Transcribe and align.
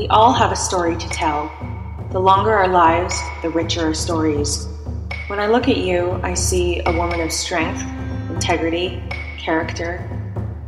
We 0.00 0.08
all 0.08 0.32
have 0.32 0.50
a 0.50 0.56
story 0.56 0.96
to 0.96 1.08
tell. 1.10 1.52
The 2.10 2.18
longer 2.18 2.52
our 2.52 2.68
lives, 2.68 3.20
the 3.42 3.50
richer 3.50 3.82
our 3.82 3.92
stories. 3.92 4.66
When 5.26 5.38
I 5.38 5.46
look 5.46 5.68
at 5.68 5.76
you, 5.76 6.18
I 6.22 6.32
see 6.32 6.80
a 6.86 6.92
woman 6.96 7.20
of 7.20 7.30
strength, 7.30 7.82
integrity, 8.30 9.02
character, 9.36 10.08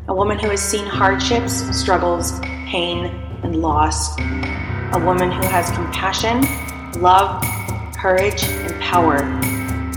a 0.08 0.14
woman 0.14 0.38
who 0.38 0.50
has 0.50 0.60
seen 0.60 0.84
hardships, 0.84 1.54
struggles, 1.74 2.40
pain, 2.66 3.06
and 3.42 3.62
loss, 3.62 4.18
a 4.18 5.02
woman 5.02 5.30
who 5.30 5.46
has 5.46 5.70
compassion, 5.70 6.42
love, 7.00 7.42
courage, 7.96 8.44
and 8.44 8.78
power, 8.82 9.16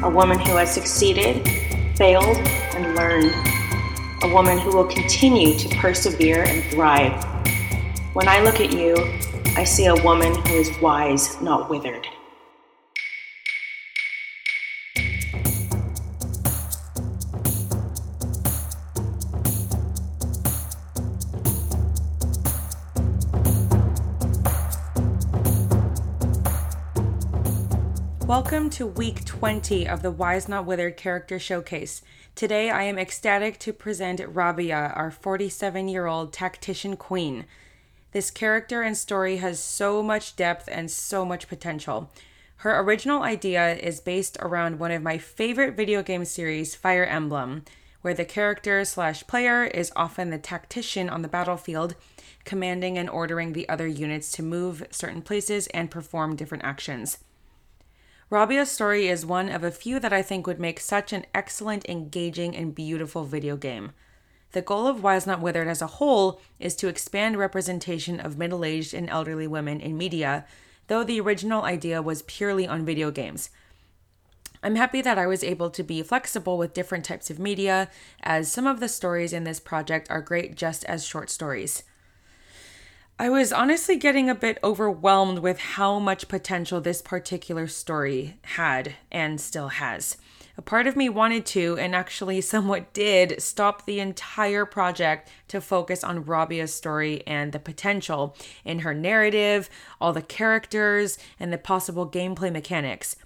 a 0.02 0.10
woman 0.10 0.40
who 0.40 0.56
has 0.56 0.74
succeeded, 0.74 1.46
failed, 1.98 2.38
and 2.74 2.96
learned, 2.96 3.34
a 4.24 4.34
woman 4.34 4.58
who 4.58 4.74
will 4.74 4.88
continue 4.88 5.60
to 5.60 5.68
persevere 5.76 6.44
and 6.44 6.64
thrive. 6.72 7.35
When 8.16 8.30
I 8.30 8.40
look 8.40 8.62
at 8.62 8.72
you, 8.72 8.96
I 9.58 9.66
see 9.66 9.88
a 9.88 9.96
woman 9.96 10.34
who 10.34 10.54
is 10.54 10.72
wise, 10.82 11.42
not 11.42 11.70
withered. 11.70 12.08
Welcome 28.26 28.70
to 28.70 28.88
week 28.88 29.26
20 29.26 29.90
of 29.90 30.02
the 30.02 30.12
Wise 30.12 30.48
Not 30.48 30.66
Withered 30.66 30.96
character 30.96 31.38
showcase. 31.38 32.02
Today 32.34 32.70
I 32.70 32.84
am 32.84 32.98
ecstatic 32.98 33.60
to 33.60 33.74
present 33.74 34.22
Rabia, 34.26 34.94
our 34.96 35.12
47 35.12 35.90
year 35.90 36.06
old 36.06 36.32
tactician 36.32 36.96
queen. 36.96 37.44
This 38.16 38.32
character 38.32 38.82
and 38.82 38.96
story 38.96 39.36
has 39.38 39.60
so 39.60 40.02
much 40.02 40.38
depth 40.38 40.70
and 40.72 40.90
so 40.90 41.26
much 41.26 41.50
potential. 41.50 42.10
Her 42.60 42.80
original 42.80 43.24
idea 43.24 43.76
is 43.76 44.00
based 44.00 44.38
around 44.40 44.80
one 44.80 44.92
of 44.92 45.04
my 45.04 45.18
favorite 45.18 45.76
video 45.76 46.02
game 46.02 46.24
series, 46.24 46.76
Fire 46.76 47.04
Emblem, 47.04 47.66
where 48.04 48.14
the 48.14 48.24
character 48.24 48.86
slash 48.86 49.28
player 49.28 49.66
is 49.66 49.92
often 49.98 50.30
the 50.30 50.38
tactician 50.38 51.10
on 51.10 51.24
the 51.24 51.28
battlefield, 51.28 51.96
commanding 52.46 52.98
and 52.98 53.10
ordering 53.10 53.52
the 53.52 53.68
other 53.68 53.86
units 53.86 54.32
to 54.32 54.42
move 54.42 54.88
certain 54.92 55.22
places 55.22 55.68
and 55.74 55.92
perform 55.92 56.38
different 56.38 56.64
actions. 56.64 57.18
Rabia's 58.30 58.72
story 58.72 59.10
is 59.10 59.26
one 59.26 59.50
of 59.50 59.62
a 59.62 59.72
few 59.72 60.00
that 60.00 60.14
I 60.14 60.22
think 60.22 60.48
would 60.48 60.62
make 60.62 60.80
such 60.80 61.12
an 61.12 61.26
excellent, 61.36 61.84
engaging, 61.90 62.56
and 62.56 62.74
beautiful 62.74 63.26
video 63.26 63.58
game. 63.58 63.92
The 64.56 64.62
goal 64.62 64.88
of 64.88 65.04
Wise 65.04 65.28
Not 65.28 65.42
Withered 65.42 65.68
as 65.68 65.82
a 65.82 65.88
whole 66.00 66.40
is 66.62 66.78
to 66.78 66.88
expand 66.88 67.36
representation 67.36 68.22
of 68.22 68.38
middle 68.38 68.64
aged 68.64 68.94
and 68.94 69.10
elderly 69.10 69.48
women 69.48 69.82
in 69.82 69.98
media, 69.98 70.46
though 70.88 71.04
the 71.04 71.20
original 71.20 71.64
idea 71.64 72.02
was 72.02 72.22
purely 72.22 72.66
on 72.66 72.86
video 72.86 73.12
games. 73.12 73.50
I'm 74.64 74.78
happy 74.78 75.02
that 75.02 75.18
I 75.18 75.28
was 75.28 75.44
able 75.44 75.70
to 75.72 75.84
be 75.84 76.02
flexible 76.04 76.58
with 76.58 76.74
different 76.74 77.04
types 77.04 77.30
of 77.30 77.38
media, 77.38 77.90
as 78.24 78.50
some 78.50 78.66
of 78.66 78.80
the 78.80 78.88
stories 78.88 79.34
in 79.34 79.44
this 79.44 79.60
project 79.60 80.10
are 80.10 80.22
great 80.22 80.56
just 80.56 80.86
as 80.86 81.06
short 81.06 81.30
stories. 81.30 81.84
I 83.20 83.30
was 83.30 83.52
honestly 83.52 83.98
getting 83.98 84.30
a 84.30 84.36
bit 84.36 84.58
overwhelmed 84.64 85.40
with 85.40 85.60
how 85.60 86.00
much 86.00 86.30
potential 86.30 86.80
this 86.80 87.02
particular 87.02 87.68
story 87.68 88.38
had 88.44 88.96
and 89.12 89.42
still 89.42 89.68
has. 89.68 90.16
A 90.58 90.62
part 90.62 90.88
of 90.88 90.96
me 90.96 91.10
wanted 91.10 91.46
to, 91.48 91.78
and 91.78 91.94
actually 91.94 92.40
somewhat 92.42 92.94
did, 92.94 93.42
stop 93.42 93.86
the 93.86 94.00
entire 94.00 94.66
project 94.66 95.30
to 95.50 95.60
focus 95.60 96.04
on 96.04 96.26
Rabia's 96.26 96.74
story 96.74 97.24
and 97.28 97.52
the 97.52 97.60
potential 97.60 98.36
in 98.64 98.80
her 98.80 98.94
narrative, 98.94 99.70
all 100.00 100.14
the 100.14 100.22
characters, 100.22 101.18
and 101.40 101.52
the 101.52 101.58
possible 101.58 102.10
gameplay 102.10 102.52
mechanics. 102.52 103.18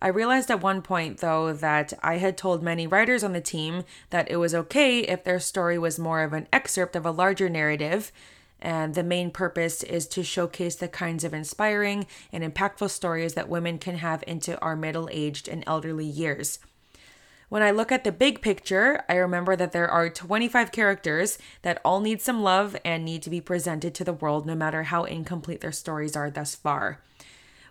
I 0.00 0.08
realized 0.08 0.50
at 0.50 0.60
one 0.60 0.82
point, 0.82 1.18
though, 1.18 1.52
that 1.52 1.92
I 2.02 2.18
had 2.18 2.36
told 2.36 2.60
many 2.60 2.88
writers 2.88 3.22
on 3.22 3.32
the 3.32 3.40
team 3.40 3.84
that 4.10 4.28
it 4.28 4.36
was 4.36 4.52
okay 4.52 5.00
if 5.00 5.22
their 5.22 5.38
story 5.38 5.78
was 5.78 6.00
more 6.00 6.22
of 6.22 6.32
an 6.32 6.48
excerpt 6.52 6.96
of 6.96 7.06
a 7.06 7.12
larger 7.12 7.48
narrative 7.48 8.10
and 8.62 8.94
the 8.94 9.02
main 9.02 9.30
purpose 9.30 9.82
is 9.82 10.06
to 10.06 10.22
showcase 10.22 10.76
the 10.76 10.88
kinds 10.88 11.24
of 11.24 11.34
inspiring 11.34 12.06
and 12.32 12.44
impactful 12.44 12.88
stories 12.88 13.34
that 13.34 13.48
women 13.48 13.76
can 13.76 13.96
have 13.96 14.22
into 14.26 14.58
our 14.60 14.76
middle 14.76 15.08
aged 15.10 15.48
and 15.48 15.64
elderly 15.66 16.06
years. 16.06 16.60
When 17.52 17.62
I 17.62 17.70
look 17.70 17.92
at 17.92 18.02
the 18.02 18.12
big 18.12 18.40
picture, 18.40 19.04
I 19.10 19.16
remember 19.16 19.56
that 19.56 19.72
there 19.72 19.90
are 19.90 20.08
25 20.08 20.72
characters 20.72 21.36
that 21.60 21.82
all 21.84 22.00
need 22.00 22.22
some 22.22 22.42
love 22.42 22.74
and 22.82 23.04
need 23.04 23.20
to 23.24 23.28
be 23.28 23.42
presented 23.42 23.94
to 23.94 24.04
the 24.04 24.14
world 24.14 24.46
no 24.46 24.54
matter 24.54 24.84
how 24.84 25.04
incomplete 25.04 25.60
their 25.60 25.70
stories 25.70 26.16
are 26.16 26.30
thus 26.30 26.54
far. 26.54 27.02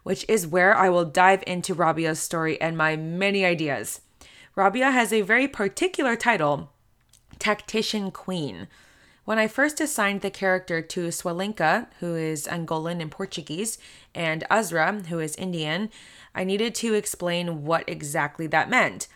Which 0.03 0.23
is 0.29 0.45
where 0.45 0.77
I 0.77 0.89
will 0.89 1.05
dive 1.05 1.43
into 1.47 1.73
Rabia's 1.73 2.19
story 2.19 2.61
and 2.61 2.77
my 2.77 2.95
many 2.95 3.43
ideas. 3.43 4.01
Rabia 4.55 4.91
has 4.91 5.11
a 5.11 5.21
very 5.21 5.47
particular 5.47 6.15
title 6.15 6.69
Tactician 7.39 8.11
Queen. 8.11 8.67
When 9.25 9.39
I 9.39 9.47
first 9.47 9.81
assigned 9.81 10.21
the 10.21 10.29
character 10.29 10.83
to 10.83 11.07
Swalinka, 11.07 11.87
who 12.01 12.13
is 12.13 12.45
Angolan 12.45 13.01
and 13.01 13.09
Portuguese, 13.09 13.79
and 14.13 14.43
Azra, 14.47 15.01
who 15.09 15.17
is 15.17 15.35
Indian, 15.37 15.89
I 16.35 16.43
needed 16.43 16.75
to 16.75 16.93
explain 16.93 17.65
what 17.65 17.89
exactly 17.89 18.45
that 18.45 18.69
meant. 18.69 19.07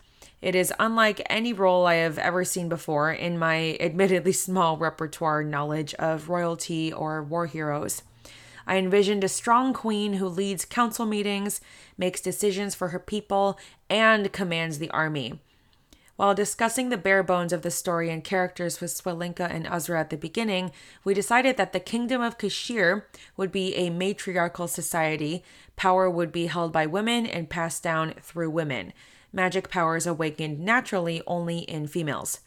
It 0.45 0.53
is 0.53 0.72
unlike 0.78 1.23
any 1.25 1.53
role 1.53 1.88
I 1.88 1.95
have 1.95 2.19
ever 2.19 2.45
seen 2.45 2.69
before 2.69 3.11
in 3.11 3.39
my 3.39 3.78
admittedly 3.79 4.31
small 4.47 4.78
repertoire 4.78 5.44
knowledge 5.44 5.95
of 5.95 6.29
royalty 6.29 6.94
or 6.94 7.23
war 7.23 7.47
heroes. 7.47 8.03
I 8.67 8.78
envisioned 8.78 9.23
a 9.23 9.28
strong 9.28 9.73
queen 9.73 10.13
who 10.13 10.28
leads 10.28 10.63
council 10.63 11.07
meetings, 11.07 11.61
makes 11.97 12.22
decisions 12.22 12.75
for 12.75 12.89
her 12.89 13.00
people, 13.00 13.57
and 13.89 14.31
commands 14.31 14.78
the 14.78 14.91
army. 14.91 15.39
While 16.16 16.35
discussing 16.35 16.89
the 16.89 16.97
bare 16.97 17.23
bones 17.23 17.51
of 17.51 17.63
the 17.63 17.72
story 17.72 18.11
and 18.11 18.23
characters 18.23 18.79
with 18.79 18.91
Swalinka 18.91 19.50
and 19.50 19.66
Azra 19.66 20.00
at 20.00 20.11
the 20.11 20.16
beginning, 20.16 20.72
we 21.03 21.16
decided 21.16 21.57
that 21.57 21.73
the 21.73 21.79
kingdom 21.79 22.22
of 22.22 22.38
Kashir 22.38 23.07
would 23.35 23.51
be 23.51 23.73
a 23.73 23.89
matriarchal 23.89 24.67
society. 24.67 25.44
Power 25.75 26.07
would 26.07 26.31
be 26.31 26.45
held 26.45 26.72
by 26.72 26.85
women 26.85 27.25
and 27.25 27.50
passed 27.50 27.81
down 27.81 28.13
through 28.22 28.51
women. 28.51 28.94
Magic 29.35 29.69
powers 29.69 30.07
awakened 30.07 30.62
naturally 30.62 31.22
only 31.28 31.59
in 31.59 31.88
females. 31.88 32.40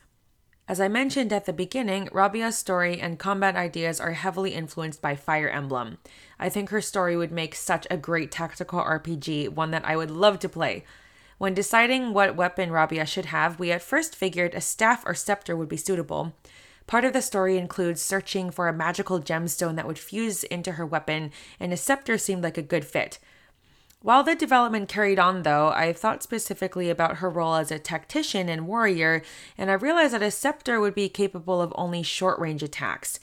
As 0.67 0.81
I 0.81 0.89
mentioned 0.89 1.35
at 1.35 1.45
the 1.45 1.53
beginning, 1.53 2.09
Rabia's 2.13 2.57
story 2.57 2.99
and 2.99 3.19
combat 3.19 3.57
ideas 3.57 4.01
are 4.01 4.13
heavily 4.13 4.55
influenced 4.55 5.03
by 5.03 5.15
Fire 5.15 5.51
Emblem. 5.51 5.99
I 6.39 6.49
think 6.49 6.71
her 6.71 6.81
story 6.81 7.15
would 7.15 7.31
make 7.31 7.55
such 7.55 7.87
a 7.91 7.99
great 7.99 8.31
tactical 8.31 8.81
RPG, 8.81 9.51
one 9.51 9.71
that 9.71 9.85
I 9.85 9.97
would 9.97 10.11
love 10.11 10.39
to 10.39 10.49
play. 10.49 10.85
When 11.37 11.53
deciding 11.53 12.15
what 12.15 12.37
weapon 12.37 12.73
Rabia 12.73 13.05
should 13.05 13.27
have, 13.27 13.59
we 13.59 13.71
at 13.71 13.83
first 13.83 14.17
figured 14.17 14.55
a 14.55 14.63
staff 14.63 15.03
or 15.05 15.15
scepter 15.15 15.55
would 15.55 15.69
be 15.69 15.77
suitable. 15.77 16.35
Part 16.87 17.05
of 17.05 17.13
the 17.13 17.21
story 17.21 17.59
includes 17.59 18.01
searching 18.01 18.51
for 18.51 18.67
a 18.67 18.73
magical 18.73 19.21
gemstone 19.21 19.77
that 19.77 19.87
would 19.87 19.99
fuse 19.99 20.43
into 20.43 20.73
her 20.73 20.87
weapon, 20.87 21.33
and 21.61 21.71
a 21.71 21.77
scepter 21.77 22.17
seemed 22.17 22.43
like 22.43 22.57
a 22.57 22.63
good 22.63 22.87
fit. 22.87 23.19
While 24.01 24.23
the 24.23 24.37
development 24.37 24.89
carried 24.89 25.19
on, 25.19 25.43
though, 25.43 25.69
I 25.69 25.93
thought 25.93 26.23
specifically 26.23 26.89
about 26.89 27.17
her 27.17 27.29
role 27.29 27.57
as 27.57 27.73
a 27.73 27.81
tactician 27.81 28.49
and 28.49 28.69
warrior, 28.69 29.23
and 29.57 29.71
I 29.71 29.75
realized 29.75 30.15
that 30.15 30.23
a 30.23 30.31
scepter 30.31 30.79
would 30.79 30.95
be 30.95 31.09
capable 31.09 31.61
of 31.61 31.73
only 31.75 32.05
short 32.05 32.39
range 32.39 32.63
attacks. 32.63 33.19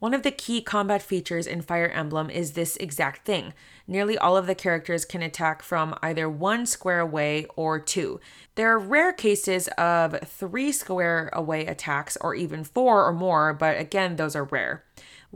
One 0.00 0.12
of 0.12 0.24
the 0.24 0.32
key 0.32 0.60
combat 0.60 1.00
features 1.00 1.46
in 1.46 1.62
Fire 1.62 1.88
Emblem 1.88 2.28
is 2.28 2.52
this 2.52 2.76
exact 2.78 3.24
thing. 3.24 3.54
Nearly 3.86 4.18
all 4.18 4.36
of 4.36 4.48
the 4.48 4.54
characters 4.56 5.04
can 5.04 5.22
attack 5.22 5.62
from 5.62 5.96
either 6.02 6.28
one 6.28 6.66
square 6.66 7.00
away 7.00 7.46
or 7.54 7.78
two. 7.78 8.20
There 8.56 8.70
are 8.72 8.78
rare 8.80 9.12
cases 9.12 9.68
of 9.78 10.18
three 10.26 10.72
square 10.72 11.30
away 11.32 11.66
attacks 11.66 12.18
or 12.20 12.34
even 12.34 12.64
four 12.64 13.06
or 13.06 13.12
more, 13.12 13.54
but 13.54 13.78
again, 13.78 14.16
those 14.16 14.34
are 14.34 14.44
rare. 14.44 14.85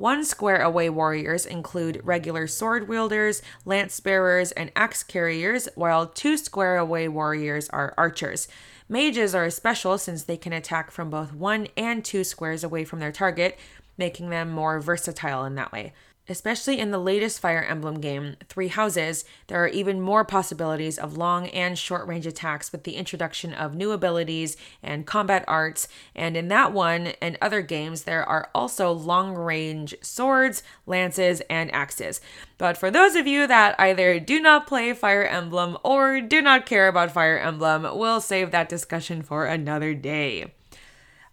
One 0.01 0.25
square 0.25 0.63
away 0.63 0.89
warriors 0.89 1.45
include 1.45 2.01
regular 2.03 2.47
sword 2.47 2.89
wielders, 2.89 3.43
lance 3.67 4.01
bearers, 4.01 4.51
and 4.51 4.73
axe 4.75 5.03
carriers, 5.03 5.69
while 5.75 6.07
two 6.07 6.39
square 6.39 6.79
away 6.79 7.07
warriors 7.07 7.69
are 7.69 7.93
archers. 7.99 8.49
Mages 8.89 9.35
are 9.35 9.51
special 9.51 9.99
since 9.99 10.23
they 10.23 10.39
can 10.39 10.55
attack 10.55 10.91
from 10.91 11.11
both 11.11 11.35
one 11.35 11.69
and 11.77 12.03
two 12.03 12.25
squares 12.25 12.65
away 12.65 12.83
from 12.83 12.99
their 12.99 13.13
target, 13.13 13.59
making 13.99 14.31
them 14.31 14.49
more 14.49 14.81
versatile 14.81 15.45
in 15.45 15.55
that 15.57 15.71
way. 15.71 15.93
Especially 16.31 16.79
in 16.79 16.93
the 16.93 16.99
latest 16.99 17.41
Fire 17.41 17.65
Emblem 17.65 18.01
game, 18.01 18.37
Three 18.49 18.69
Houses, 18.69 19.25
there 19.49 19.61
are 19.65 19.67
even 19.67 20.01
more 20.01 20.25
possibilities 20.25 20.97
of 20.97 21.17
long 21.17 21.49
and 21.49 21.77
short 21.77 22.07
range 22.07 22.25
attacks 22.25 22.71
with 22.71 22.85
the 22.85 22.95
introduction 22.95 23.53
of 23.53 23.75
new 23.75 23.91
abilities 23.91 24.57
and 24.81 25.09
combat 25.09 25.45
arts. 25.49 25.89
And 26.15 26.37
in 26.37 26.47
that 26.47 26.73
one 26.73 27.15
and 27.21 27.37
other 27.43 27.63
games, 27.63 28.05
there 28.05 28.23
are 28.23 28.49
also 28.55 28.93
long 28.93 29.35
range 29.35 29.93
swords, 30.03 30.63
lances, 30.87 31.43
and 31.51 31.75
axes. 31.75 32.21
But 32.59 32.77
for 32.77 32.93
those 32.93 33.17
of 33.17 33.27
you 33.27 33.49
that 33.49 33.75
either 33.81 34.21
do 34.21 34.39
not 34.39 34.69
play 34.69 34.93
Fire 34.93 35.25
Emblem 35.25 35.77
or 35.83 36.21
do 36.21 36.41
not 36.41 36.65
care 36.65 36.87
about 36.87 37.11
Fire 37.11 37.39
Emblem, 37.39 37.99
we'll 37.99 38.21
save 38.21 38.53
that 38.53 38.69
discussion 38.69 39.23
for 39.23 39.47
another 39.47 39.95
day. 39.95 40.53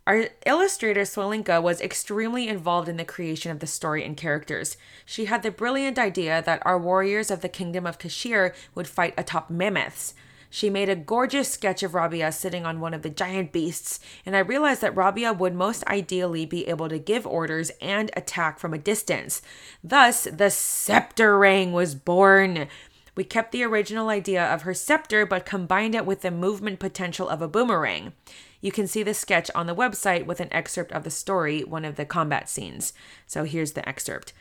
Our 0.08 0.30
illustrator 0.46 1.02
Swolinka 1.02 1.62
was 1.62 1.82
extremely 1.82 2.48
involved 2.48 2.88
in 2.88 2.96
the 2.96 3.04
creation 3.04 3.52
of 3.52 3.60
the 3.60 3.68
story 3.68 4.06
and 4.06 4.16
characters. 4.16 4.78
She 5.06 5.26
had 5.26 5.44
the 5.44 5.52
brilliant 5.52 6.00
idea 6.00 6.42
that 6.44 6.66
our 6.66 6.80
warriors 6.80 7.30
of 7.30 7.42
the 7.42 7.50
kingdom 7.50 7.86
of 7.86 8.00
Kashir 8.00 8.56
would 8.74 8.88
fight 8.88 9.14
atop 9.18 9.50
mammoths. 9.50 10.14
She 10.50 10.70
made 10.70 10.88
a 10.88 10.96
gorgeous 10.96 11.50
sketch 11.50 11.84
of 11.84 11.94
Rabia 11.94 12.32
sitting 12.32 12.66
on 12.66 12.80
one 12.80 12.94
of 12.94 13.02
the 13.02 13.10
giant 13.10 13.52
beasts, 13.52 14.00
and 14.26 14.34
I 14.34 14.40
realized 14.40 14.80
that 14.80 14.96
Rabia 14.96 15.34
would 15.34 15.54
most 15.54 15.86
ideally 15.88 16.46
be 16.46 16.70
able 16.70 16.88
to 16.88 17.00
give 17.00 17.28
orders 17.28 17.70
and 17.82 18.10
attack 18.16 18.60
from 18.60 18.74
a 18.74 18.78
distance. 18.78 19.42
Thus, 19.84 20.24
the 20.24 20.50
scepter 20.50 21.38
ring 21.38 21.74
was 21.74 21.96
born. 21.96 22.70
We 23.16 23.26
kept 23.26 23.52
the 23.52 23.64
original 23.64 24.08
idea 24.08 24.46
of 24.46 24.62
her 24.62 24.74
scepter 24.74 25.26
but 25.26 25.46
combined 25.46 25.96
it 25.96 26.06
with 26.06 26.22
the 26.22 26.32
movement 26.32 26.80
potential 26.80 27.28
of 27.28 27.42
a 27.42 27.50
boomerang. 27.50 28.14
You 28.62 28.72
can 28.72 28.88
see 28.88 29.04
the 29.04 29.14
sketch 29.14 29.52
on 29.54 29.68
the 29.68 29.76
website 29.76 30.26
with 30.26 30.40
an 30.40 30.52
excerpt 30.52 30.92
of 30.92 31.04
the 31.04 31.12
story, 31.12 31.64
one 31.64 31.86
of 31.86 31.96
the 31.96 32.06
combat 32.06 32.50
scenes. 32.50 32.94
So 33.26 33.44
here's 33.44 33.74
the 33.74 33.88
excerpt. 33.88 34.34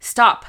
Stop, 0.00 0.46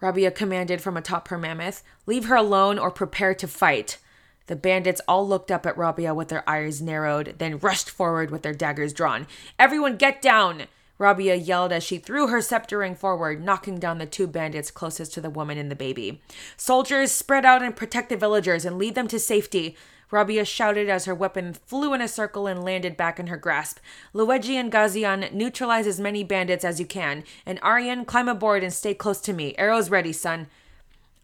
Rabia 0.00 0.30
commanded 0.30 0.80
from 0.80 0.96
atop 0.96 1.28
her 1.28 1.38
mammoth. 1.38 1.82
Leave 2.06 2.24
her 2.26 2.36
alone 2.36 2.78
or 2.78 2.90
prepare 2.90 3.34
to 3.34 3.46
fight. 3.46 3.98
The 4.46 4.56
bandits 4.56 5.00
all 5.06 5.28
looked 5.28 5.50
up 5.50 5.66
at 5.66 5.76
Rabia 5.76 6.14
with 6.14 6.28
their 6.28 6.48
eyes 6.48 6.82
narrowed, 6.82 7.36
then 7.38 7.58
rushed 7.58 7.88
forward 7.88 8.30
with 8.30 8.42
their 8.42 8.54
daggers 8.54 8.92
drawn. 8.92 9.26
Everyone 9.58 9.96
get 9.96 10.20
down! 10.20 10.64
Rabia 10.98 11.34
yelled 11.34 11.72
as 11.72 11.82
she 11.82 11.96
threw 11.98 12.26
her 12.26 12.42
scepter 12.42 12.78
ring 12.78 12.94
forward, 12.94 13.42
knocking 13.42 13.78
down 13.78 13.98
the 13.98 14.06
two 14.06 14.26
bandits 14.26 14.70
closest 14.70 15.14
to 15.14 15.20
the 15.20 15.30
woman 15.30 15.56
and 15.56 15.70
the 15.70 15.76
baby. 15.76 16.20
Soldiers, 16.56 17.10
spread 17.10 17.46
out 17.46 17.62
and 17.62 17.74
protect 17.74 18.10
the 18.10 18.16
villagers 18.16 18.66
and 18.66 18.76
lead 18.76 18.94
them 18.94 19.08
to 19.08 19.18
safety. 19.18 19.76
Rabia 20.10 20.44
shouted 20.44 20.88
as 20.88 21.04
her 21.04 21.14
weapon 21.14 21.52
flew 21.52 21.94
in 21.94 22.00
a 22.00 22.08
circle 22.08 22.46
and 22.46 22.64
landed 22.64 22.96
back 22.96 23.20
in 23.20 23.28
her 23.28 23.36
grasp. 23.36 23.78
Luigi 24.12 24.56
and 24.56 24.72
Gazian, 24.72 25.32
neutralize 25.32 25.86
as 25.86 26.00
many 26.00 26.24
bandits 26.24 26.64
as 26.64 26.80
you 26.80 26.86
can. 26.86 27.24
And 27.46 27.58
Aryan, 27.62 28.04
climb 28.04 28.28
aboard 28.28 28.62
and 28.62 28.72
stay 28.72 28.94
close 28.94 29.20
to 29.22 29.32
me. 29.32 29.54
Arrows 29.56 29.90
ready, 29.90 30.12
son. 30.12 30.48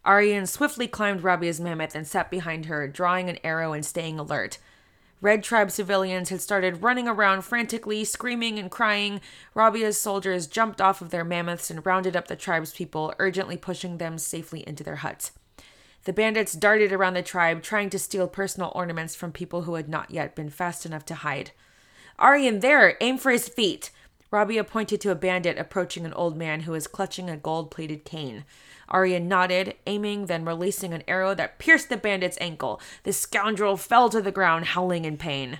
Aryan 0.05 0.47
swiftly 0.47 0.87
climbed 0.87 1.23
Rabia's 1.23 1.59
mammoth 1.59 1.93
and 1.93 2.07
sat 2.07 2.31
behind 2.31 2.67
her, 2.67 2.87
drawing 2.87 3.29
an 3.29 3.39
arrow 3.43 3.73
and 3.73 3.85
staying 3.85 4.17
alert. 4.17 4.57
Red 5.19 5.43
Tribe 5.43 5.71
civilians 5.71 6.29
had 6.29 6.41
started 6.41 6.83
running 6.83 7.07
around 7.07 7.41
frantically, 7.41 8.05
screaming 8.05 8.59
and 8.59 8.69
crying. 8.69 9.19
Rabia's 9.55 9.99
soldiers 9.99 10.45
jumped 10.45 10.79
off 10.79 11.01
of 11.01 11.09
their 11.09 11.25
mammoths 11.25 11.71
and 11.71 11.85
rounded 11.85 12.15
up 12.15 12.27
the 12.27 12.35
tribe's 12.35 12.71
people, 12.71 13.13
urgently 13.17 13.57
pushing 13.57 13.97
them 13.97 14.17
safely 14.19 14.63
into 14.67 14.83
their 14.83 14.97
huts. 14.97 15.31
The 16.03 16.13
bandits 16.13 16.53
darted 16.53 16.93
around 16.93 17.15
the 17.15 17.21
tribe, 17.21 17.61
trying 17.61 17.89
to 17.89 17.99
steal 17.99 18.27
personal 18.27 18.71
ornaments 18.73 19.15
from 19.15 19.31
people 19.31 19.63
who 19.63 19.75
had 19.75 19.89
not 19.89 20.11
yet 20.11 20.35
been 20.35 20.49
fast 20.49 20.85
enough 20.85 21.05
to 21.05 21.15
hide. 21.15 21.51
Aryan, 22.17 22.61
there! 22.61 22.97
Aim 23.01 23.17
for 23.17 23.31
his 23.31 23.49
feet! 23.49 23.91
Rabia 24.31 24.63
pointed 24.63 24.99
to 25.01 25.11
a 25.11 25.15
bandit 25.15 25.57
approaching 25.57 26.05
an 26.05 26.13
old 26.13 26.37
man 26.37 26.61
who 26.61 26.73
was 26.73 26.87
clutching 26.87 27.29
a 27.29 27.37
gold 27.37 27.71
plated 27.71 28.03
cane. 28.03 28.43
Aryan 28.89 29.27
nodded, 29.27 29.75
aiming, 29.85 30.25
then 30.25 30.45
releasing 30.45 30.93
an 30.93 31.03
arrow 31.07 31.33
that 31.35 31.59
pierced 31.59 31.89
the 31.89 31.97
bandit's 31.97 32.37
ankle. 32.41 32.81
The 33.03 33.13
scoundrel 33.13 33.77
fell 33.77 34.09
to 34.09 34.21
the 34.21 34.31
ground, 34.31 34.65
howling 34.65 35.05
in 35.05 35.17
pain. 35.17 35.59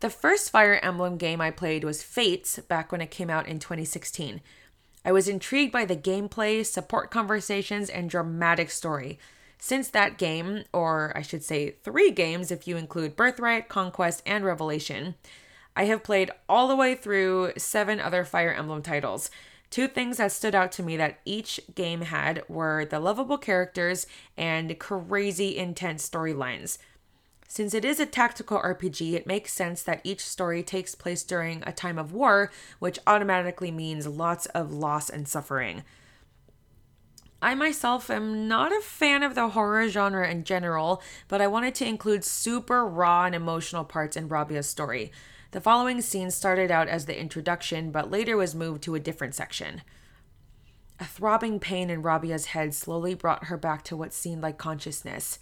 The 0.00 0.10
first 0.10 0.50
Fire 0.50 0.80
Emblem 0.82 1.18
game 1.18 1.42
I 1.42 1.50
played 1.50 1.84
was 1.84 2.02
Fates 2.02 2.58
back 2.58 2.90
when 2.90 3.02
it 3.02 3.10
came 3.10 3.28
out 3.28 3.46
in 3.46 3.58
2016. 3.58 4.40
I 5.04 5.12
was 5.12 5.28
intrigued 5.28 5.72
by 5.72 5.84
the 5.84 5.96
gameplay, 5.96 6.64
support 6.64 7.10
conversations, 7.10 7.88
and 7.88 8.10
dramatic 8.10 8.70
story. 8.70 9.18
Since 9.58 9.88
that 9.90 10.18
game, 10.18 10.64
or 10.72 11.12
I 11.14 11.22
should 11.22 11.42
say 11.42 11.76
three 11.82 12.10
games 12.10 12.50
if 12.50 12.66
you 12.66 12.76
include 12.76 13.16
Birthright, 13.16 13.68
Conquest, 13.68 14.22
and 14.26 14.44
Revelation, 14.44 15.14
I 15.76 15.84
have 15.84 16.02
played 16.02 16.30
all 16.48 16.68
the 16.68 16.76
way 16.76 16.94
through 16.94 17.52
seven 17.56 18.00
other 18.00 18.24
Fire 18.24 18.52
Emblem 18.52 18.82
titles. 18.82 19.30
Two 19.70 19.86
things 19.86 20.16
that 20.16 20.32
stood 20.32 20.54
out 20.54 20.72
to 20.72 20.82
me 20.82 20.96
that 20.96 21.20
each 21.24 21.60
game 21.74 22.02
had 22.02 22.42
were 22.48 22.84
the 22.84 22.98
lovable 22.98 23.38
characters 23.38 24.06
and 24.36 24.78
crazy 24.78 25.56
intense 25.56 26.08
storylines. 26.08 26.78
Since 27.52 27.74
it 27.74 27.84
is 27.84 27.98
a 27.98 28.06
tactical 28.06 28.60
RPG, 28.60 29.14
it 29.14 29.26
makes 29.26 29.52
sense 29.52 29.82
that 29.82 30.00
each 30.04 30.24
story 30.24 30.62
takes 30.62 30.94
place 30.94 31.24
during 31.24 31.64
a 31.66 31.72
time 31.72 31.98
of 31.98 32.12
war, 32.12 32.52
which 32.78 33.00
automatically 33.08 33.72
means 33.72 34.06
lots 34.06 34.46
of 34.46 34.72
loss 34.72 35.10
and 35.10 35.26
suffering. 35.26 35.82
I 37.42 37.56
myself 37.56 38.08
am 38.08 38.46
not 38.46 38.70
a 38.70 38.80
fan 38.80 39.24
of 39.24 39.34
the 39.34 39.48
horror 39.48 39.88
genre 39.88 40.30
in 40.30 40.44
general, 40.44 41.02
but 41.26 41.40
I 41.40 41.48
wanted 41.48 41.74
to 41.74 41.88
include 41.88 42.22
super 42.22 42.86
raw 42.86 43.24
and 43.24 43.34
emotional 43.34 43.82
parts 43.82 44.16
in 44.16 44.28
Rabia's 44.28 44.68
story. 44.68 45.10
The 45.50 45.60
following 45.60 46.00
scene 46.02 46.30
started 46.30 46.70
out 46.70 46.86
as 46.86 47.06
the 47.06 47.20
introduction, 47.20 47.90
but 47.90 48.12
later 48.12 48.36
was 48.36 48.54
moved 48.54 48.84
to 48.84 48.94
a 48.94 49.00
different 49.00 49.34
section. 49.34 49.82
A 51.00 51.04
throbbing 51.04 51.58
pain 51.58 51.90
in 51.90 52.02
Rabia's 52.02 52.46
head 52.46 52.74
slowly 52.74 53.14
brought 53.14 53.46
her 53.46 53.56
back 53.56 53.82
to 53.86 53.96
what 53.96 54.12
seemed 54.12 54.40
like 54.40 54.56
consciousness. 54.56 55.40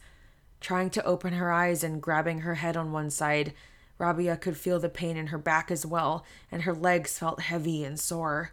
Trying 0.60 0.90
to 0.90 1.04
open 1.04 1.34
her 1.34 1.52
eyes 1.52 1.84
and 1.84 2.02
grabbing 2.02 2.40
her 2.40 2.56
head 2.56 2.76
on 2.76 2.92
one 2.92 3.10
side, 3.10 3.52
Rabia 3.98 4.36
could 4.36 4.56
feel 4.56 4.78
the 4.78 4.88
pain 4.88 5.16
in 5.16 5.28
her 5.28 5.38
back 5.38 5.70
as 5.70 5.84
well, 5.84 6.24
and 6.50 6.62
her 6.62 6.74
legs 6.74 7.18
felt 7.18 7.40
heavy 7.40 7.84
and 7.84 7.98
sore. 7.98 8.52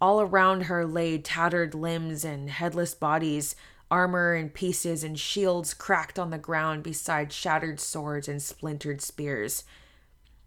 All 0.00 0.20
around 0.20 0.62
her 0.62 0.86
lay 0.86 1.18
tattered 1.18 1.74
limbs 1.74 2.24
and 2.24 2.50
headless 2.50 2.94
bodies, 2.94 3.56
armor 3.90 4.34
in 4.34 4.50
pieces 4.50 5.02
and 5.02 5.18
shields 5.18 5.74
cracked 5.74 6.18
on 6.18 6.30
the 6.30 6.38
ground 6.38 6.82
beside 6.82 7.32
shattered 7.32 7.80
swords 7.80 8.28
and 8.28 8.42
splintered 8.42 9.00
spears. 9.00 9.64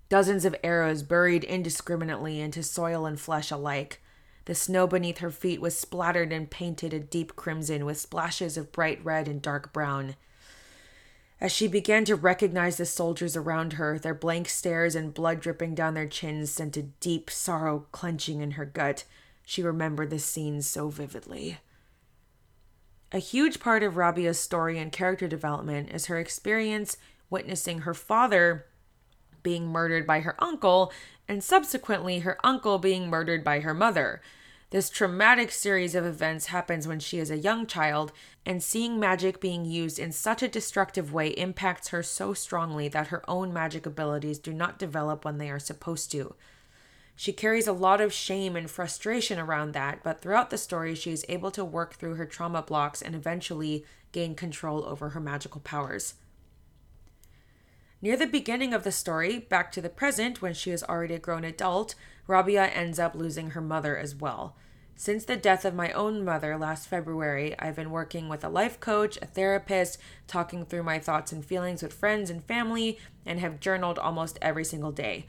Dozens 0.10 0.46
of 0.46 0.56
arrows 0.64 1.04
buried 1.04 1.44
indiscriminately 1.44 2.40
into 2.40 2.64
soil 2.64 3.06
and 3.06 3.20
flesh 3.20 3.50
alike. 3.50 4.02
The 4.46 4.56
snow 4.56 4.88
beneath 4.88 5.20
her 5.20 5.32
feet 5.32 5.62
was 5.62 5.78
splattered 5.78 6.34
and 6.34 6.50
painted 6.50 6.94
a 6.94 7.00
deep 7.00 7.36
crimson 7.36 7.86
with 7.86 8.00
splashes 8.00 8.58
of 8.58 8.72
bright 8.72 9.04
red 9.06 9.28
and 9.28 9.42
dark 9.42 9.72
brown. 9.72 10.16
As 11.42 11.52
she 11.52 11.68
began 11.68 12.06
to 12.06 12.16
recognize 12.16 12.78
the 12.78 12.86
soldiers 12.86 13.36
around 13.36 13.74
her, 13.74 13.98
their 13.98 14.14
blank 14.14 14.48
stares 14.48 14.94
and 14.94 15.12
blood 15.12 15.40
dripping 15.40 15.74
down 15.74 15.96
their 15.96 16.08
chins 16.08 16.52
sent 16.52 16.78
a 16.78 16.84
deep 16.84 17.32
sorrow 17.32 17.88
clenching 17.92 18.42
in 18.42 18.52
her 18.52 18.66
gut. 18.66 19.06
She 19.44 19.64
remembered 19.64 20.12
the 20.12 20.20
scene 20.20 20.62
so 20.62 20.90
vividly. 20.90 21.58
A 23.12 23.18
huge 23.18 23.60
part 23.60 23.82
of 23.82 23.98
Rabia's 23.98 24.40
story 24.40 24.78
and 24.78 24.92
character 24.92 25.28
development 25.28 25.90
is 25.92 26.06
her 26.06 26.20
experience 26.20 26.96
witnessing 27.32 27.80
her 27.80 27.96
father 27.96 28.68
being 29.42 29.68
murdered 29.68 30.06
by 30.06 30.20
her 30.20 30.36
uncle 30.38 30.94
and 31.28 31.44
subsequently 31.44 32.20
her 32.20 32.38
uncle 32.46 32.78
being 32.78 33.10
murdered 33.10 33.44
by 33.44 33.62
her 33.62 33.74
mother. 33.74 34.22
This 34.72 34.90
traumatic 34.90 35.52
series 35.52 35.96
of 35.96 36.06
events 36.06 36.46
happens 36.46 36.88
when 36.88 37.02
she 37.02 37.20
is 37.20 37.30
a 37.30 37.38
young 37.38 37.68
child, 37.68 38.14
and 38.46 38.64
seeing 38.64 38.98
magic 38.98 39.42
being 39.42 39.66
used 39.66 40.00
in 40.00 40.14
such 40.14 40.42
a 40.42 40.48
destructive 40.48 41.12
way 41.12 41.28
impacts 41.32 41.90
her 41.90 42.02
so 42.02 42.34
strongly 42.34 42.88
that 42.88 43.08
her 43.08 43.22
own 43.30 43.52
magic 43.52 43.86
abilities 43.86 44.40
do 44.40 44.54
not 44.54 44.80
develop 44.80 45.26
when 45.26 45.40
they 45.40 45.50
are 45.50 45.60
supposed 45.60 46.10
to. 46.14 46.36
She 47.18 47.34
carries 47.34 47.68
a 47.68 47.74
lot 47.74 48.00
of 48.00 48.14
shame 48.14 48.56
and 48.56 48.72
frustration 48.72 49.38
around 49.38 49.74
that, 49.74 50.04
but 50.04 50.22
throughout 50.22 50.52
the 50.52 50.58
story, 50.58 50.96
she 50.96 51.12
is 51.12 51.26
able 51.28 51.52
to 51.52 51.66
work 51.66 51.96
through 51.96 52.16
her 52.16 52.26
trauma 52.26 52.62
blocks 52.62 53.02
and 53.02 53.14
eventually 53.14 53.84
gain 54.14 54.36
control 54.36 54.86
over 54.86 55.10
her 55.10 55.20
magical 55.20 55.60
powers. 55.60 56.14
Near 58.02 58.18
the 58.18 58.26
beginning 58.26 58.74
of 58.74 58.84
the 58.84 58.92
story, 58.92 59.38
back 59.38 59.72
to 59.74 59.82
the 59.82 59.90
present, 59.90 60.42
when 60.42 60.56
she 60.56 60.72
is 60.72 60.84
already 60.84 61.14
a 61.14 61.20
grown 61.20 61.44
adult, 61.44 61.94
Rabia 62.32 62.68
ends 62.68 62.98
up 62.98 63.14
losing 63.14 63.50
her 63.50 63.62
mother 63.62 63.98
as 63.98 64.16
well. 64.16 64.56
Since 64.96 65.26
the 65.26 65.36
death 65.36 65.66
of 65.66 65.76
my 65.76 65.92
own 65.92 66.24
mother 66.24 66.58
last 66.58 66.88
February, 66.88 67.54
I've 67.60 67.76
been 67.76 67.92
working 67.92 68.30
with 68.30 68.46
a 68.46 68.50
life 68.50 68.80
coach, 68.80 69.18
a 69.22 69.26
therapist, 69.26 69.98
talking 70.28 70.64
through 70.64 70.84
my 70.84 70.98
thoughts 70.98 71.34
and 71.34 71.44
feelings 71.44 71.84
with 71.84 71.92
friends 71.92 72.30
and 72.30 72.42
family, 72.42 72.98
and 73.26 73.42
have 73.42 73.60
journaled 73.60 74.00
almost 74.00 74.40
every 74.42 74.64
single 74.64 74.94
day. 74.94 75.26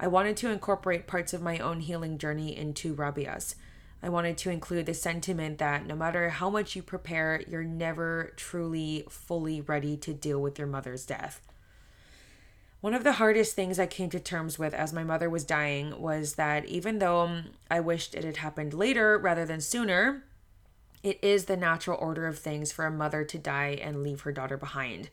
I 0.00 0.06
wanted 0.06 0.34
to 0.38 0.50
incorporate 0.50 1.06
parts 1.06 1.34
of 1.34 1.42
my 1.42 1.58
own 1.58 1.80
healing 1.80 2.16
journey 2.16 2.56
into 2.56 2.94
Rabia's. 2.94 3.56
I 4.02 4.08
wanted 4.08 4.38
to 4.38 4.50
include 4.50 4.86
the 4.86 4.94
sentiment 4.94 5.58
that 5.58 5.84
no 5.84 5.94
matter 5.94 6.30
how 6.30 6.48
much 6.48 6.74
you 6.74 6.82
prepare, 6.82 7.42
you're 7.46 7.64
never 7.64 8.32
truly 8.36 9.04
fully 9.10 9.60
ready 9.60 9.98
to 9.98 10.14
deal 10.14 10.40
with 10.40 10.58
your 10.58 10.68
mother's 10.68 11.04
death. 11.04 11.45
One 12.86 12.94
of 12.94 13.02
the 13.02 13.14
hardest 13.14 13.56
things 13.56 13.80
I 13.80 13.86
came 13.86 14.10
to 14.10 14.20
terms 14.20 14.60
with 14.60 14.72
as 14.72 14.92
my 14.92 15.02
mother 15.02 15.28
was 15.28 15.42
dying 15.42 16.00
was 16.00 16.34
that 16.34 16.66
even 16.66 17.00
though 17.00 17.22
um, 17.22 17.46
I 17.68 17.80
wished 17.80 18.14
it 18.14 18.22
had 18.22 18.36
happened 18.36 18.74
later 18.74 19.18
rather 19.18 19.44
than 19.44 19.60
sooner, 19.60 20.22
it 21.02 21.18
is 21.20 21.46
the 21.46 21.56
natural 21.56 21.98
order 22.00 22.28
of 22.28 22.38
things 22.38 22.70
for 22.70 22.86
a 22.86 22.90
mother 22.92 23.24
to 23.24 23.38
die 23.38 23.76
and 23.82 24.04
leave 24.04 24.20
her 24.20 24.30
daughter 24.30 24.56
behind. 24.56 25.10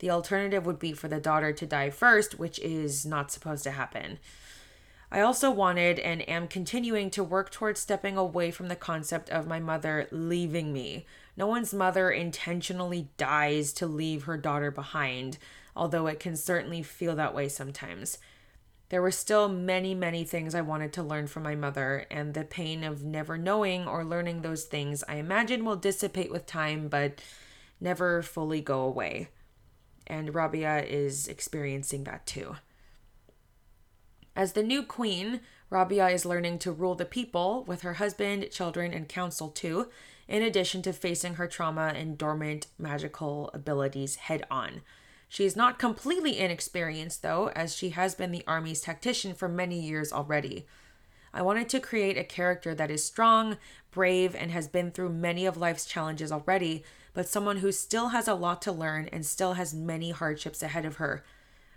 The 0.00 0.10
alternative 0.10 0.66
would 0.66 0.78
be 0.78 0.92
for 0.92 1.08
the 1.08 1.18
daughter 1.18 1.54
to 1.54 1.64
die 1.64 1.88
first, 1.88 2.38
which 2.38 2.58
is 2.58 3.06
not 3.06 3.32
supposed 3.32 3.64
to 3.64 3.70
happen. 3.70 4.18
I 5.10 5.20
also 5.20 5.50
wanted 5.50 5.98
and 6.00 6.28
am 6.28 6.48
continuing 6.48 7.10
to 7.10 7.22
work 7.22 7.50
towards 7.50 7.80
stepping 7.80 8.16
away 8.16 8.50
from 8.50 8.68
the 8.68 8.76
concept 8.76 9.30
of 9.30 9.46
my 9.46 9.60
mother 9.60 10.08
leaving 10.10 10.72
me. 10.72 11.06
No 11.36 11.46
one's 11.46 11.72
mother 11.72 12.10
intentionally 12.10 13.08
dies 13.16 13.72
to 13.74 13.86
leave 13.86 14.24
her 14.24 14.36
daughter 14.36 14.70
behind, 14.70 15.38
although 15.76 16.06
it 16.06 16.18
can 16.18 16.34
certainly 16.34 16.82
feel 16.82 17.14
that 17.16 17.34
way 17.34 17.48
sometimes. 17.48 18.18
There 18.88 19.02
were 19.02 19.10
still 19.10 19.48
many, 19.48 19.94
many 19.94 20.24
things 20.24 20.54
I 20.54 20.60
wanted 20.60 20.92
to 20.94 21.02
learn 21.02 21.26
from 21.26 21.42
my 21.42 21.54
mother, 21.54 22.06
and 22.10 22.34
the 22.34 22.44
pain 22.44 22.84
of 22.84 23.04
never 23.04 23.36
knowing 23.36 23.86
or 23.86 24.04
learning 24.04 24.42
those 24.42 24.64
things 24.64 25.02
I 25.08 25.16
imagine 25.16 25.64
will 25.64 25.76
dissipate 25.76 26.30
with 26.30 26.46
time, 26.46 26.88
but 26.88 27.20
never 27.80 28.22
fully 28.22 28.60
go 28.60 28.80
away. 28.80 29.28
And 30.06 30.34
Rabia 30.34 30.84
is 30.84 31.26
experiencing 31.26 32.04
that 32.04 32.26
too. 32.26 32.56
As 34.36 34.52
the 34.52 34.62
new 34.62 34.82
queen, 34.82 35.40
Rabia 35.70 36.08
is 36.08 36.26
learning 36.26 36.58
to 36.58 36.70
rule 36.70 36.94
the 36.94 37.06
people 37.06 37.64
with 37.64 37.80
her 37.80 37.94
husband, 37.94 38.50
children, 38.50 38.92
and 38.92 39.08
council 39.08 39.48
too, 39.48 39.88
in 40.28 40.42
addition 40.42 40.82
to 40.82 40.92
facing 40.92 41.36
her 41.36 41.46
trauma 41.46 41.94
and 41.96 42.18
dormant 42.18 42.66
magical 42.78 43.50
abilities 43.54 44.16
head 44.16 44.44
on. 44.50 44.82
She 45.26 45.46
is 45.46 45.56
not 45.56 45.78
completely 45.78 46.38
inexperienced, 46.38 47.22
though, 47.22 47.48
as 47.56 47.74
she 47.74 47.90
has 47.90 48.14
been 48.14 48.30
the 48.30 48.44
army's 48.46 48.82
tactician 48.82 49.32
for 49.32 49.48
many 49.48 49.80
years 49.80 50.12
already. 50.12 50.66
I 51.32 51.40
wanted 51.40 51.70
to 51.70 51.80
create 51.80 52.18
a 52.18 52.24
character 52.24 52.74
that 52.74 52.90
is 52.90 53.02
strong, 53.02 53.56
brave, 53.90 54.34
and 54.34 54.50
has 54.50 54.68
been 54.68 54.90
through 54.90 55.10
many 55.10 55.46
of 55.46 55.56
life's 55.56 55.86
challenges 55.86 56.30
already, 56.30 56.84
but 57.14 57.26
someone 57.26 57.58
who 57.58 57.72
still 57.72 58.08
has 58.08 58.28
a 58.28 58.34
lot 58.34 58.60
to 58.62 58.72
learn 58.72 59.08
and 59.12 59.24
still 59.24 59.54
has 59.54 59.72
many 59.72 60.10
hardships 60.10 60.62
ahead 60.62 60.84
of 60.84 60.96
her. 60.96 61.24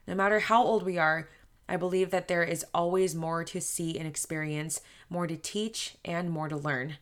No 0.06 0.16
matter 0.16 0.40
how 0.40 0.64
old 0.64 0.84
we 0.84 0.98
are, 0.98 1.30
I 1.70 1.78
believe 1.78 2.10
that 2.10 2.28
there 2.28 2.44
is 2.44 2.66
always 2.74 3.14
more 3.14 3.44
to 3.44 3.62
see 3.62 3.98
and 4.00 4.08
experience, 4.08 4.82
more 5.08 5.28
to 5.28 5.38
teach, 5.38 5.96
and 6.04 6.32
more 6.32 6.50
to 6.50 6.58
learn. 6.58 6.98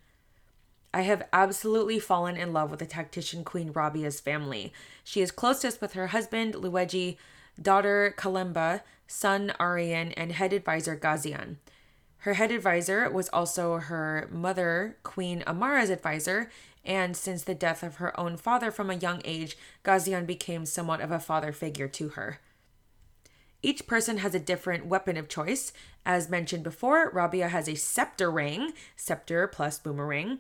I 0.94 1.02
have 1.04 1.26
absolutely 1.32 2.00
fallen 2.00 2.36
in 2.36 2.52
love 2.52 2.70
with 2.70 2.80
the 2.82 2.86
tactician 2.86 3.46
Queen 3.46 3.72
Rabia's 3.72 4.20
family. 4.20 4.74
She 5.06 5.22
is 5.22 5.32
closest 5.32 5.80
with 5.80 5.94
her 5.94 6.08
husband, 6.08 6.54
Luigi, 6.56 7.18
daughter 7.62 8.14
Kalemba, 8.18 8.82
son 9.08 9.54
Arian, 9.58 10.12
and 10.12 10.34
head 10.34 10.52
advisor 10.52 10.98
Gazian. 10.98 11.56
Her 12.20 12.34
head 12.34 12.52
advisor 12.52 13.10
was 13.10 13.30
also 13.30 13.78
her 13.78 14.28
mother, 14.30 14.98
Queen 15.04 15.44
Amara's 15.48 15.90
advisor, 15.90 16.52
and 16.84 17.16
since 17.16 17.44
the 17.44 17.56
death 17.56 17.84
of 17.84 17.96
her 17.96 18.20
own 18.20 18.36
father 18.36 18.70
from 18.72 18.90
a 18.90 18.96
young 18.96 19.22
age, 19.24 19.58
Gazian 19.86 20.26
became 20.26 20.66
somewhat 20.66 21.00
of 21.00 21.12
a 21.12 21.20
father 21.20 21.54
figure 21.54 21.88
to 21.88 22.10
her. 22.10 22.40
Each 23.62 23.88
person 23.88 24.20
has 24.20 24.36
a 24.36 24.40
different 24.40 24.86
weapon 24.86 25.18
of 25.18 25.28
choice. 25.28 25.74
As 26.06 26.30
mentioned 26.30 26.64
before, 26.64 27.10
Rabia 27.12 27.50
has 27.50 27.68
a 27.68 27.76
scepter 27.76 28.30
ring, 28.30 28.74
scepter 28.96 29.48
plus 29.48 29.80
boomerang. 29.80 30.40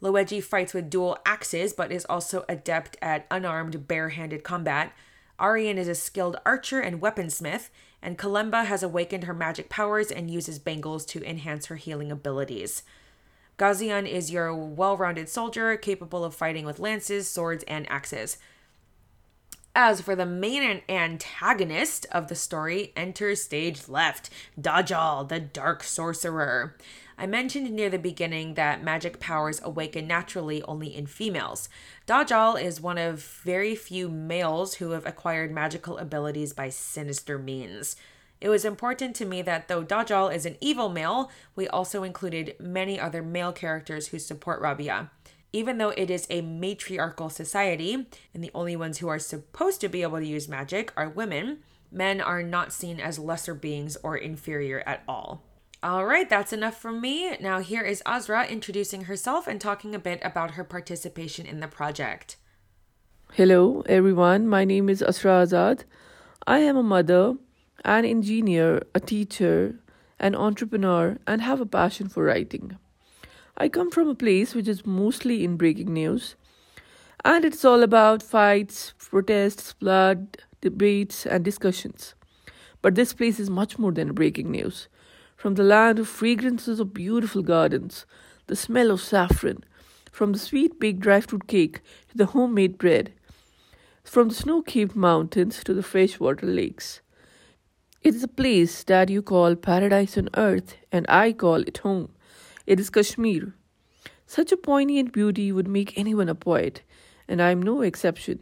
Luigi 0.00 0.40
fights 0.40 0.74
with 0.74 0.90
dual 0.90 1.18
axes, 1.24 1.72
but 1.72 1.92
is 1.92 2.04
also 2.06 2.44
adept 2.48 2.96
at 3.00 3.26
unarmed, 3.30 3.86
barehanded 3.86 4.42
combat. 4.42 4.92
Arian 5.40 5.78
is 5.78 5.88
a 5.88 5.94
skilled 5.94 6.36
archer 6.44 6.80
and 6.80 7.00
weaponsmith, 7.00 7.68
and 8.02 8.18
Kalemba 8.18 8.66
has 8.66 8.82
awakened 8.82 9.24
her 9.24 9.34
magic 9.34 9.68
powers 9.68 10.10
and 10.10 10.30
uses 10.30 10.58
bangles 10.58 11.04
to 11.06 11.24
enhance 11.28 11.66
her 11.66 11.76
healing 11.76 12.12
abilities. 12.12 12.82
Gazian 13.58 14.08
is 14.08 14.30
your 14.30 14.54
well 14.54 14.96
rounded 14.96 15.28
soldier 15.28 15.76
capable 15.76 16.24
of 16.24 16.34
fighting 16.34 16.66
with 16.66 16.80
lances, 16.80 17.28
swords, 17.28 17.64
and 17.68 17.90
axes. 17.90 18.36
As 19.76 20.00
for 20.00 20.14
the 20.14 20.24
main 20.24 20.82
antagonist 20.88 22.06
of 22.12 22.28
the 22.28 22.36
story, 22.36 22.92
enter 22.94 23.34
stage 23.34 23.88
left 23.88 24.30
Dajjal, 24.60 25.28
the 25.28 25.40
Dark 25.40 25.82
Sorcerer. 25.82 26.76
I 27.18 27.26
mentioned 27.26 27.72
near 27.72 27.90
the 27.90 27.98
beginning 27.98 28.54
that 28.54 28.84
magic 28.84 29.18
powers 29.18 29.60
awaken 29.64 30.06
naturally 30.06 30.62
only 30.62 30.94
in 30.94 31.06
females. 31.06 31.68
Dajjal 32.06 32.62
is 32.62 32.80
one 32.80 32.98
of 32.98 33.24
very 33.42 33.74
few 33.74 34.08
males 34.08 34.74
who 34.74 34.90
have 34.90 35.06
acquired 35.06 35.50
magical 35.50 35.98
abilities 35.98 36.52
by 36.52 36.68
sinister 36.68 37.36
means. 37.36 37.96
It 38.40 38.50
was 38.50 38.64
important 38.64 39.16
to 39.16 39.24
me 39.24 39.42
that 39.42 39.66
though 39.66 39.82
Dajjal 39.82 40.32
is 40.32 40.46
an 40.46 40.56
evil 40.60 40.88
male, 40.88 41.32
we 41.56 41.66
also 41.66 42.04
included 42.04 42.54
many 42.60 43.00
other 43.00 43.22
male 43.22 43.52
characters 43.52 44.08
who 44.08 44.20
support 44.20 44.60
Rabia. 44.60 45.10
Even 45.54 45.78
though 45.78 45.90
it 45.90 46.10
is 46.10 46.26
a 46.30 46.40
matriarchal 46.40 47.30
society, 47.30 48.08
and 48.34 48.42
the 48.42 48.50
only 48.56 48.74
ones 48.74 48.98
who 48.98 49.06
are 49.06 49.20
supposed 49.20 49.80
to 49.80 49.88
be 49.88 50.02
able 50.02 50.18
to 50.18 50.26
use 50.26 50.48
magic 50.48 50.92
are 50.96 51.08
women, 51.08 51.58
men 51.92 52.20
are 52.20 52.42
not 52.42 52.72
seen 52.72 52.98
as 52.98 53.20
lesser 53.20 53.54
beings 53.54 53.96
or 54.02 54.16
inferior 54.16 54.82
at 54.84 55.04
all. 55.06 55.44
All 55.80 56.06
right, 56.06 56.28
that's 56.28 56.52
enough 56.52 56.80
from 56.80 57.00
me. 57.00 57.36
Now, 57.40 57.60
here 57.60 57.82
is 57.82 58.02
Azra 58.04 58.48
introducing 58.48 59.02
herself 59.04 59.46
and 59.46 59.60
talking 59.60 59.94
a 59.94 60.00
bit 60.00 60.18
about 60.24 60.52
her 60.52 60.64
participation 60.64 61.46
in 61.46 61.60
the 61.60 61.68
project. 61.68 62.36
Hello, 63.34 63.84
everyone. 63.86 64.48
My 64.48 64.64
name 64.64 64.88
is 64.88 65.02
Asra 65.02 65.46
Azad. 65.46 65.84
I 66.48 66.58
am 66.58 66.76
a 66.76 66.82
mother, 66.82 67.36
an 67.84 68.04
engineer, 68.04 68.82
a 68.92 68.98
teacher, 68.98 69.76
an 70.18 70.34
entrepreneur, 70.34 71.18
and 71.28 71.42
have 71.42 71.60
a 71.60 71.66
passion 71.66 72.08
for 72.08 72.24
writing. 72.24 72.76
I 73.56 73.68
come 73.68 73.92
from 73.92 74.08
a 74.08 74.16
place 74.16 74.52
which 74.52 74.66
is 74.66 74.84
mostly 74.84 75.44
in 75.44 75.56
breaking 75.56 75.92
news, 75.92 76.34
and 77.24 77.44
it's 77.44 77.64
all 77.64 77.84
about 77.84 78.20
fights, 78.20 78.94
protests, 78.98 79.74
blood, 79.74 80.38
debates, 80.60 81.24
and 81.24 81.44
discussions. 81.44 82.14
But 82.82 82.96
this 82.96 83.12
place 83.12 83.38
is 83.38 83.48
much 83.48 83.78
more 83.78 83.92
than 83.92 84.12
breaking 84.12 84.50
news. 84.50 84.88
From 85.36 85.54
the 85.54 85.62
land 85.62 86.00
of 86.00 86.08
fragrances 86.08 86.80
of 86.80 86.92
beautiful 86.92 87.42
gardens, 87.42 88.06
the 88.48 88.56
smell 88.56 88.90
of 88.90 89.00
saffron, 89.00 89.62
from 90.10 90.32
the 90.32 90.38
sweet 90.38 90.80
baked 90.80 91.00
dry 91.00 91.20
fruit 91.20 91.46
cake 91.46 91.80
to 92.08 92.16
the 92.16 92.26
homemade 92.26 92.76
bread, 92.76 93.12
from 94.02 94.28
the 94.28 94.34
snow 94.34 94.62
capped 94.62 94.96
mountains 94.96 95.62
to 95.62 95.74
the 95.74 95.82
freshwater 95.82 96.46
lakes. 96.46 97.02
It 98.02 98.16
is 98.16 98.24
a 98.24 98.28
place 98.28 98.82
that 98.84 99.10
you 99.10 99.22
call 99.22 99.54
paradise 99.54 100.18
on 100.18 100.28
earth, 100.34 100.76
and 100.90 101.06
I 101.08 101.32
call 101.32 101.62
it 101.62 101.78
home. 101.78 102.13
It 102.66 102.80
is 102.80 102.88
Kashmir. 102.88 103.54
Such 104.26 104.50
a 104.50 104.56
poignant 104.56 105.12
beauty 105.12 105.52
would 105.52 105.68
make 105.68 105.98
anyone 105.98 106.30
a 106.30 106.34
poet, 106.34 106.82
and 107.28 107.42
I 107.42 107.50
am 107.50 107.60
no 107.60 107.82
exception. 107.82 108.40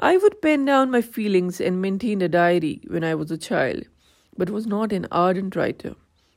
I 0.00 0.16
would 0.16 0.42
pen 0.42 0.64
down 0.64 0.90
my 0.90 1.00
feelings 1.00 1.60
and 1.60 1.80
maintain 1.80 2.20
a 2.22 2.28
diary 2.28 2.80
when 2.88 3.04
I 3.04 3.14
was 3.14 3.30
a 3.30 3.38
child, 3.38 3.84
but 4.36 4.50
was 4.50 4.66
not 4.66 4.92
an 4.92 5.06
ardent 5.12 5.54
writer. 5.54 5.94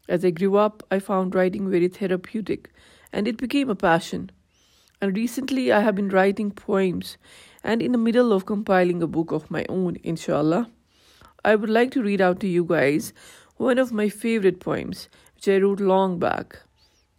As 0.07 0.23
I 0.23 0.29
grew 0.29 0.55
up, 0.55 0.83
I 0.91 0.99
found 0.99 1.33
writing 1.33 1.71
very 1.71 1.87
therapeutic, 1.87 2.71
and 3.11 3.27
it 3.27 3.37
became 3.37 3.69
a 3.69 3.75
passion. 3.75 4.29
And 5.01 5.17
recently, 5.17 5.71
I 5.71 5.79
have 5.79 5.95
been 5.95 6.09
writing 6.09 6.51
poems 6.51 7.17
and 7.63 7.81
in 7.81 7.91
the 7.91 7.97
middle 7.97 8.31
of 8.31 8.45
compiling 8.45 9.01
a 9.01 9.07
book 9.07 9.31
of 9.31 9.49
my 9.49 9.65
own, 9.67 9.97
inshallah. 10.03 10.69
I 11.43 11.55
would 11.55 11.69
like 11.69 11.89
to 11.91 12.03
read 12.03 12.21
out 12.21 12.39
to 12.41 12.47
you 12.47 12.63
guys 12.63 13.11
one 13.57 13.79
of 13.79 13.91
my 13.91 14.09
favorite 14.09 14.59
poems, 14.59 15.09
which 15.35 15.47
I 15.47 15.57
wrote 15.57 15.79
long 15.79 16.19
back, 16.19 16.59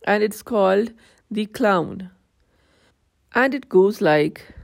and 0.07 0.23
it's 0.23 0.43
called 0.43 0.93
The 1.31 1.47
Clown. 1.47 2.11
And 3.35 3.55
it 3.55 3.69
goes 3.69 4.01
like 4.01 4.55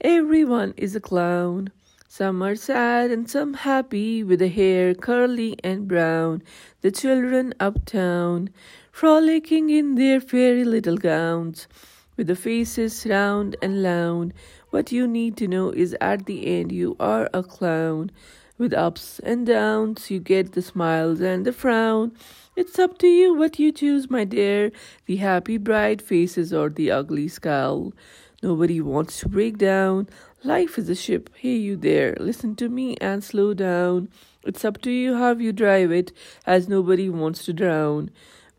Everyone 0.00 0.74
is 0.76 0.96
a 0.96 1.00
clown. 1.00 1.70
Some 2.08 2.42
are 2.42 2.56
sad 2.56 3.12
and 3.12 3.30
some 3.30 3.54
happy, 3.54 4.24
with 4.24 4.40
the 4.40 4.48
hair 4.48 4.94
curly 4.94 5.56
and 5.62 5.86
brown. 5.86 6.42
The 6.80 6.90
children 6.90 7.54
uptown, 7.60 8.50
frolicking 8.90 9.70
in 9.70 9.94
their 9.94 10.20
fairy 10.20 10.64
little 10.64 10.96
gowns, 10.96 11.68
with 12.16 12.26
the 12.26 12.34
faces 12.34 13.06
round 13.06 13.54
and 13.62 13.82
round. 13.82 14.34
What 14.70 14.90
you 14.90 15.06
need 15.06 15.36
to 15.36 15.46
know 15.46 15.70
is 15.70 15.96
at 16.00 16.26
the 16.26 16.46
end 16.46 16.72
you 16.72 16.96
are 16.98 17.30
a 17.32 17.44
clown. 17.44 18.10
With 18.58 18.74
ups 18.74 19.20
and 19.20 19.46
downs, 19.46 20.10
you 20.10 20.18
get 20.18 20.52
the 20.52 20.62
smiles 20.62 21.20
and 21.20 21.46
the 21.46 21.52
frown. 21.52 22.12
It's 22.54 22.78
up 22.78 22.98
to 22.98 23.06
you 23.06 23.32
what 23.32 23.58
you 23.58 23.72
choose, 23.72 24.10
my 24.10 24.24
dear 24.24 24.72
the 25.06 25.16
happy, 25.16 25.56
bright 25.56 26.02
faces 26.02 26.52
or 26.52 26.68
the 26.68 26.90
ugly 26.90 27.26
scowl. 27.26 27.94
Nobody 28.42 28.78
wants 28.78 29.20
to 29.20 29.28
break 29.30 29.56
down. 29.56 30.10
Life 30.44 30.76
is 30.76 30.90
a 30.90 30.94
ship. 30.94 31.30
Hey, 31.34 31.56
you 31.56 31.76
there, 31.76 32.14
listen 32.20 32.54
to 32.56 32.68
me 32.68 32.94
and 33.00 33.24
slow 33.24 33.54
down. 33.54 34.10
It's 34.44 34.66
up 34.66 34.82
to 34.82 34.90
you 34.90 35.16
how 35.16 35.32
you 35.32 35.52
drive 35.52 35.92
it, 35.92 36.12
as 36.44 36.68
nobody 36.68 37.08
wants 37.08 37.46
to 37.46 37.54
drown. 37.54 38.10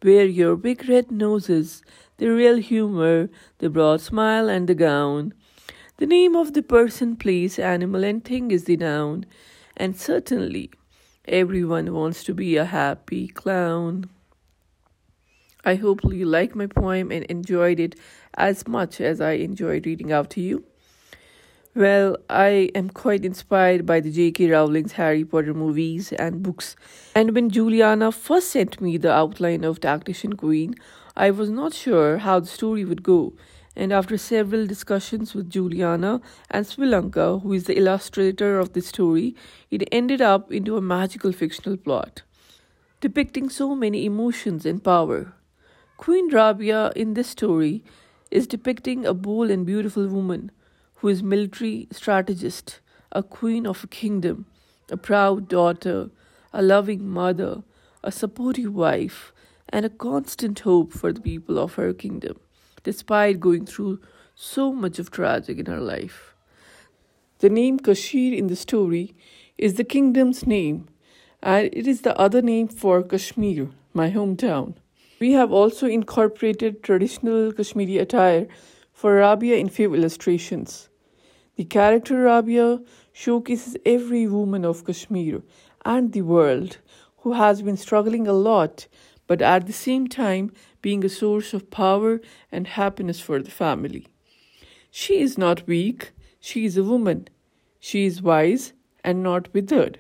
Wear 0.01 0.25
your 0.25 0.55
big 0.55 0.89
red 0.89 1.12
noses, 1.12 1.83
the 2.17 2.29
real 2.29 2.57
humor, 2.57 3.29
the 3.59 3.69
broad 3.69 4.01
smile, 4.01 4.50
and 4.50 4.67
the 4.67 4.73
gown. 4.73 5.35
The 5.97 6.07
name 6.07 6.35
of 6.35 6.53
the 6.53 6.63
person, 6.63 7.15
place, 7.15 7.59
animal, 7.59 8.03
and 8.03 8.25
thing 8.25 8.50
is 8.50 8.63
the 8.63 8.77
noun 8.77 9.27
and 9.75 9.95
certainly 10.00 10.71
everyone 11.25 11.94
wants 11.94 12.24
to 12.25 12.34
be 12.34 12.58
a 12.58 12.65
happy 12.65 13.27
clown. 13.27 14.10
I 15.63 15.75
hope 15.75 16.01
you 16.03 16.25
liked 16.25 16.56
my 16.56 16.68
poem 16.68 17.12
and 17.12 17.24
enjoyed 17.25 17.80
it 17.80 17.96
as 18.34 18.68
much 18.68 19.00
as 19.00 19.22
I 19.22 19.34
enjoyed 19.34 19.86
reading 19.86 20.12
out 20.12 20.30
to 20.32 20.42
you. 20.42 20.65
Well, 21.75 22.18
I 22.30 22.70
am 22.75 22.89
quite 22.89 23.25
inspired 23.25 23.86
by 23.86 24.00
the 24.00 24.12
J.K. 24.12 24.51
Rowling's 24.51 24.92
Harry 24.92 25.24
Potter 25.24 25.53
movies 25.53 26.12
and 26.13 26.44
books. 26.44 26.75
And 27.15 27.34
when 27.34 27.50
Juliana 27.50 28.12
first 28.12 28.51
sent 28.51 28.80
me 28.80 28.98
the 28.98 29.12
outline 29.12 29.63
of 29.63 29.80
Tactician 29.80 30.34
Queen, 30.34 30.75
I 31.15 31.32
was 31.32 31.50
not 31.50 31.74
sure 31.74 32.20
how 32.20 32.42
the 32.42 32.48
story 32.48 32.86
would 32.86 33.01
go. 33.01 33.34
And 33.75 33.92
after 33.92 34.18
several 34.18 34.68
discussions 34.68 35.34
with 35.34 35.50
Juliana 35.50 36.22
and 36.51 36.65
Swilanka, 36.65 37.42
who 37.42 37.53
is 37.53 37.63
the 37.63 37.77
illustrator 37.77 38.60
of 38.60 38.74
the 38.74 38.82
story, 38.82 39.36
it 39.72 39.88
ended 39.92 40.22
up 40.22 40.51
into 40.51 40.77
a 40.77 40.82
magical 40.82 41.32
fictional 41.32 41.77
plot, 41.77 42.22
depicting 43.01 43.50
so 43.50 43.75
many 43.75 44.06
emotions 44.06 44.65
and 44.65 44.84
power. 44.84 45.34
Queen 45.98 46.30
Rabia 46.30 46.92
in 46.96 47.13
this 47.15 47.30
story 47.30 47.84
is 48.30 48.48
depicting 48.48 49.06
a 49.06 49.13
bold 49.13 49.50
and 49.50 49.65
beautiful 49.65 50.08
woman 50.08 50.51
who 50.96 51.08
is 51.08 51.22
military 51.22 51.88
strategist, 51.92 52.80
a 53.12 53.22
queen 53.22 53.68
of 53.68 53.84
a 53.84 53.88
kingdom, 53.88 54.46
a 54.89 54.98
proud 54.98 55.48
daughter, 55.48 56.10
a 56.51 56.62
loving 56.62 57.08
mother, 57.08 57.63
a 58.03 58.12
supportive 58.12 58.74
wife, 58.74 59.34
and 59.70 59.86
a 59.86 59.89
constant 59.89 60.60
hope 60.60 60.94
for 60.94 61.12
the 61.12 61.22
people 61.22 61.58
of 61.58 61.74
her 61.75 61.94
kingdom, 61.94 62.39
despite 62.83 63.39
going 63.39 63.65
through 63.65 63.99
so 64.35 64.71
much 64.71 64.99
of 64.99 65.11
tragic 65.11 65.59
in 65.59 65.65
her 65.65 65.79
life. 65.79 66.35
The 67.39 67.49
name 67.49 67.79
Kashir 67.79 68.37
in 68.37 68.47
the 68.47 68.55
story 68.55 69.15
is 69.57 69.75
the 69.75 69.83
kingdom's 69.83 70.47
name, 70.47 70.87
and 71.41 71.69
it 71.73 71.87
is 71.87 72.01
the 72.01 72.17
other 72.17 72.41
name 72.41 72.67
for 72.67 73.03
Kashmir, 73.03 73.69
my 73.93 74.09
hometown. 74.11 74.75
We 75.19 75.33
have 75.33 75.51
also 75.51 75.87
incorporated 75.87 76.83
traditional 76.83 77.51
Kashmiri 77.53 77.97
attire 77.97 78.47
for 78.91 79.15
Rabia 79.15 79.57
in 79.57 79.69
few 79.69 79.93
illustrations. 79.93 80.89
The 81.55 81.65
character 81.65 82.23
Rabia 82.23 82.79
showcases 83.11 83.77
every 83.85 84.27
woman 84.27 84.65
of 84.65 84.85
Kashmir 84.85 85.41
and 85.85 86.11
the 86.11 86.23
world 86.23 86.79
who 87.19 87.33
has 87.33 87.61
been 87.61 87.77
struggling 87.77 88.27
a 88.27 88.33
lot, 88.33 88.87
but 89.27 89.41
at 89.41 89.67
the 89.67 89.73
same 89.73 90.07
time 90.07 90.51
being 90.83 91.03
a 91.03 91.09
source 91.09 91.51
of 91.55 91.71
power 91.71 92.21
and 92.51 92.67
happiness 92.67 93.19
for 93.19 93.41
the 93.41 93.49
family. 93.49 94.05
She 94.91 95.19
is 95.21 95.35
not 95.35 95.65
weak, 95.65 96.11
she 96.39 96.65
is 96.65 96.77
a 96.77 96.83
woman. 96.83 97.27
She 97.79 98.05
is 98.05 98.21
wise 98.21 98.73
and 99.03 99.23
not 99.23 99.51
withered. 99.51 99.99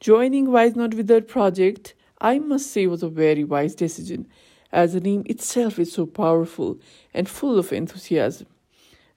Joining 0.00 0.50
Wise 0.50 0.74
Not 0.74 0.94
Withered 0.94 1.28
project, 1.28 1.94
I 2.18 2.38
must 2.38 2.70
say, 2.70 2.86
was 2.86 3.02
a 3.02 3.08
very 3.10 3.44
wise 3.44 3.74
decision, 3.74 4.26
as 4.72 4.94
the 4.94 5.00
name 5.00 5.24
itself 5.26 5.78
is 5.78 5.92
so 5.92 6.06
powerful 6.06 6.78
and 7.12 7.28
full 7.28 7.58
of 7.58 7.72
enthusiasm 7.72 8.46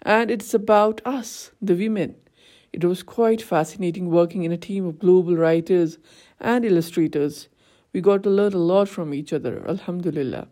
and 0.02 0.32
it's 0.32 0.54
about 0.54 1.02
us, 1.06 1.52
the 1.62 1.76
women. 1.76 2.16
It 2.72 2.84
was 2.84 3.04
quite 3.04 3.42
fascinating 3.42 4.10
working 4.10 4.44
in 4.44 4.52
a 4.52 4.58
team 4.58 4.86
of 4.86 5.00
global 5.00 5.36
writers 5.36 5.98
and 6.40 6.66
illustrators. 6.66 7.48
We 7.94 8.02
got 8.02 8.24
to 8.24 8.30
learn 8.30 8.54
a 8.54 8.58
lot 8.58 8.90
from 8.90 9.14
each 9.14 9.34
other, 9.34 9.64
Alhamdulillah. 9.68 10.48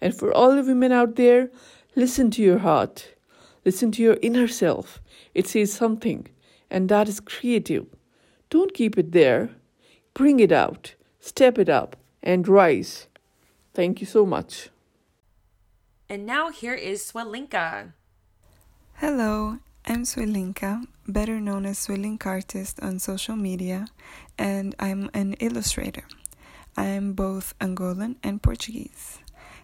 And 0.00 0.14
for 0.14 0.32
all 0.32 0.54
the 0.54 0.62
women 0.62 0.92
out 0.92 1.16
there, 1.16 1.50
listen 1.94 2.30
to 2.32 2.42
your 2.42 2.58
heart, 2.58 3.14
listen 3.64 3.92
to 3.92 4.02
your 4.02 4.18
inner 4.22 4.48
self. 4.48 5.00
It 5.34 5.46
says 5.46 5.72
something, 5.72 6.28
and 6.70 6.88
that 6.88 7.08
is 7.08 7.20
creative. 7.20 7.86
Don't 8.50 8.74
keep 8.74 8.98
it 8.98 9.12
there, 9.12 9.50
bring 10.14 10.40
it 10.40 10.52
out, 10.52 10.94
step 11.20 11.58
it 11.58 11.68
up, 11.68 11.96
and 12.22 12.46
rise. 12.48 13.06
Thank 13.74 14.00
you 14.00 14.06
so 14.06 14.24
much. 14.26 14.70
And 16.08 16.24
now 16.24 16.50
here 16.50 16.74
is 16.74 17.02
Swelinka. 17.02 17.92
Hello, 18.94 19.58
I'm 19.84 20.04
Swilinka, 20.04 20.86
better 21.06 21.40
known 21.40 21.66
as 21.66 21.78
Swilink 21.78 22.24
Artist 22.24 22.80
on 22.80 22.98
social 22.98 23.36
media, 23.36 23.86
and 24.38 24.74
I'm 24.78 25.10
an 25.14 25.34
illustrator. 25.34 26.04
I'm 26.78 27.14
both 27.14 27.58
Angolan 27.58 28.16
and 28.22 28.42
Portuguese. 28.42 29.20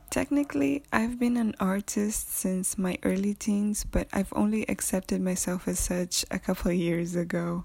Technically, 0.08 0.82
I've 0.90 1.18
been 1.18 1.36
an 1.36 1.54
artist 1.60 2.32
since 2.32 2.78
my 2.78 2.96
early 3.02 3.34
teens, 3.34 3.84
but 3.84 4.08
I've 4.14 4.32
only 4.34 4.66
accepted 4.66 5.20
myself 5.20 5.68
as 5.68 5.78
such 5.78 6.24
a 6.30 6.38
couple 6.38 6.70
of 6.70 6.76
years 6.76 7.14
ago. 7.14 7.64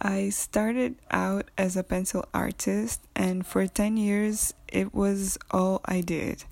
I 0.00 0.30
started 0.30 0.96
out 1.12 1.48
as 1.56 1.76
a 1.76 1.84
pencil 1.84 2.24
artist, 2.34 3.00
and 3.14 3.46
for 3.46 3.68
10 3.68 3.96
years, 3.96 4.52
it 4.66 4.92
was 4.92 5.38
all 5.52 5.80
I 5.84 6.00
did. 6.00 6.44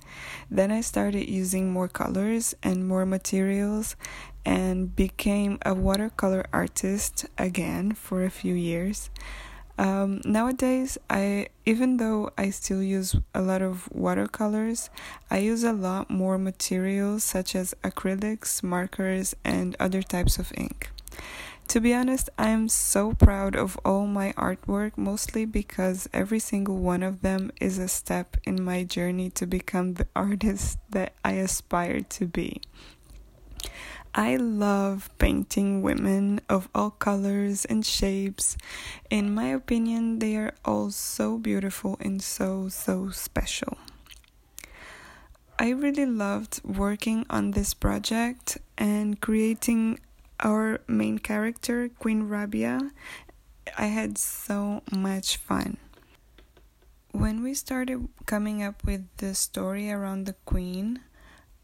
Then 0.48 0.70
I 0.70 0.82
started 0.82 1.28
using 1.28 1.72
more 1.72 1.88
colors 1.88 2.54
and 2.62 2.86
more 2.86 3.04
materials 3.04 3.96
and 4.46 4.94
became 4.94 5.58
a 5.66 5.74
watercolor 5.74 6.46
artist 6.52 7.26
again 7.36 7.92
for 7.92 8.24
a 8.24 8.30
few 8.30 8.54
years. 8.54 9.10
Um, 9.76 10.20
nowadays, 10.24 10.98
I 11.10 11.48
even 11.66 11.96
though 11.96 12.30
I 12.38 12.50
still 12.50 12.82
use 12.82 13.16
a 13.34 13.42
lot 13.42 13.62
of 13.62 13.88
watercolors, 13.92 14.88
I 15.30 15.38
use 15.38 15.64
a 15.64 15.72
lot 15.72 16.10
more 16.10 16.38
materials 16.38 17.24
such 17.24 17.56
as 17.56 17.74
acrylics, 17.82 18.62
markers, 18.62 19.34
and 19.44 19.74
other 19.80 20.02
types 20.02 20.38
of 20.38 20.52
ink. 20.56 20.90
To 21.68 21.80
be 21.80 21.94
honest, 21.94 22.28
I'm 22.38 22.68
so 22.68 23.14
proud 23.14 23.56
of 23.56 23.78
all 23.84 24.06
my 24.06 24.32
artwork, 24.34 24.96
mostly 24.96 25.44
because 25.44 26.08
every 26.12 26.38
single 26.38 26.76
one 26.76 27.02
of 27.02 27.22
them 27.22 27.50
is 27.60 27.78
a 27.78 27.88
step 27.88 28.36
in 28.44 28.62
my 28.62 28.84
journey 28.84 29.30
to 29.30 29.46
become 29.46 29.94
the 29.94 30.06
artist 30.16 30.78
that 30.90 31.14
I 31.24 31.32
aspire 31.32 32.00
to 32.00 32.26
be. 32.26 32.60
I 34.14 34.36
love 34.36 35.10
painting 35.18 35.82
women 35.82 36.40
of 36.48 36.68
all 36.72 36.90
colors 36.90 37.64
and 37.64 37.84
shapes. 37.84 38.56
In 39.10 39.34
my 39.34 39.46
opinion, 39.46 40.20
they 40.20 40.36
are 40.36 40.54
all 40.64 40.92
so 40.92 41.36
beautiful 41.36 41.96
and 41.98 42.22
so, 42.22 42.68
so 42.68 43.10
special. 43.10 43.76
I 45.58 45.70
really 45.70 46.06
loved 46.06 46.60
working 46.64 47.26
on 47.28 47.52
this 47.52 47.74
project 47.74 48.58
and 48.78 49.20
creating 49.20 49.98
our 50.38 50.80
main 50.86 51.18
character, 51.18 51.88
Queen 51.88 52.24
Rabia, 52.24 52.92
I 53.78 53.86
had 53.86 54.18
so 54.18 54.82
much 54.92 55.36
fun. 55.38 55.78
When 57.12 57.42
we 57.42 57.54
started 57.54 58.08
coming 58.26 58.62
up 58.62 58.84
with 58.84 59.06
the 59.16 59.34
story 59.34 59.90
around 59.90 60.26
the 60.26 60.34
Queen, 60.44 61.00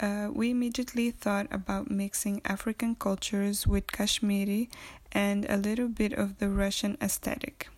uh, 0.00 0.28
we 0.32 0.50
immediately 0.50 1.10
thought 1.10 1.46
about 1.50 1.90
mixing 1.90 2.40
African 2.44 2.94
cultures 2.94 3.66
with 3.66 3.86
Kashmiri 3.92 4.70
and 5.12 5.44
a 5.48 5.56
little 5.56 5.88
bit 5.88 6.12
of 6.12 6.38
the 6.38 6.48
Russian 6.48 6.96
aesthetic. 7.00 7.68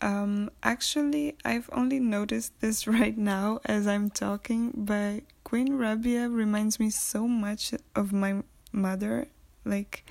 Um, 0.00 0.50
actually, 0.62 1.36
I've 1.44 1.68
only 1.72 2.00
noticed 2.00 2.60
this 2.60 2.86
right 2.98 3.16
now 3.16 3.60
as 3.64 3.86
I'm 3.86 4.10
talking, 4.10 4.72
but 4.74 5.20
Queen 5.44 5.76
Rabia 5.76 6.28
reminds 6.28 6.80
me 6.80 6.90
so 6.90 7.28
much 7.28 7.74
of 7.94 8.12
my 8.12 8.42
mother 8.72 9.28
like, 9.68 10.04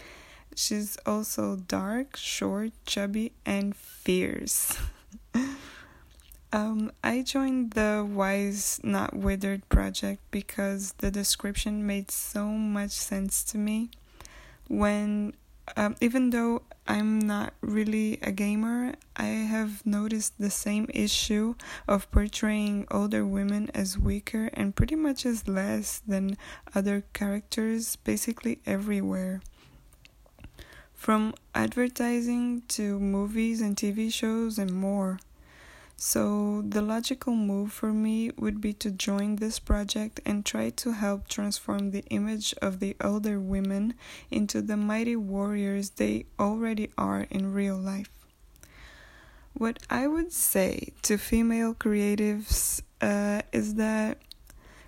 she's 0.56 0.98
also 1.06 1.56
dark, 1.56 2.16
short, 2.16 2.72
chubby, 2.86 3.34
and 3.46 3.76
fierce. 3.76 4.78
um, 6.54 6.92
I 7.04 7.24
joined 7.24 7.72
the 7.72 8.08
Wise 8.08 8.80
Not 8.84 9.14
Withered 9.14 9.68
project 9.70 10.22
because 10.32 10.94
the 11.00 11.12
description 11.12 11.86
made 11.86 12.10
so 12.10 12.46
much 12.46 12.92
sense 12.92 13.44
to 13.46 13.58
me. 13.58 13.90
When, 14.70 15.34
um, 15.76 15.96
even 16.00 16.30
though 16.30 16.62
I'm 16.88 17.20
not 17.20 17.54
really 17.60 18.18
a 18.22 18.32
gamer, 18.32 18.94
I 19.18 19.26
have 19.26 19.86
noticed 19.86 20.40
the 20.40 20.50
same 20.50 20.88
issue 20.94 21.56
of 21.88 22.10
portraying 22.12 22.88
older 22.90 23.26
women 23.26 23.70
as 23.74 23.98
weaker 23.98 24.50
and 24.54 24.76
pretty 24.76 24.96
much 24.96 25.26
as 25.26 25.48
less 25.48 26.02
than 26.08 26.38
other 26.74 27.04
characters 27.12 27.98
basically 27.98 28.60
everywhere. 28.66 29.42
From 30.94 31.36
advertising 31.54 32.64
to 32.70 33.00
movies 33.00 33.62
and 33.62 33.76
TV 33.76 34.12
shows 34.12 34.58
and 34.58 34.72
more. 34.72 35.20
So, 36.00 36.62
the 36.62 36.84
logical 36.84 37.36
move 37.36 37.74
for 37.74 37.92
me 37.92 38.30
would 38.38 38.62
be 38.62 38.72
to 38.74 38.92
join 38.92 39.38
this 39.38 39.58
project 39.58 40.20
and 40.28 40.46
try 40.46 40.70
to 40.70 40.92
help 40.92 41.28
transform 41.28 41.90
the 41.90 42.06
image 42.12 42.54
of 42.62 42.80
the 42.80 42.96
older 43.02 43.40
women 43.40 43.96
into 44.30 44.62
the 44.62 44.78
mighty 44.78 45.16
warriors 45.16 45.90
they 45.90 46.28
already 46.40 46.92
are 47.00 47.26
in 47.32 47.52
real 47.52 47.78
life. 47.78 48.12
What 49.54 49.80
I 49.90 50.06
would 50.06 50.32
say 50.32 50.94
to 51.02 51.18
female 51.18 51.74
creatives 51.74 52.84
uh, 53.02 53.42
is 53.52 53.74
that 53.76 54.20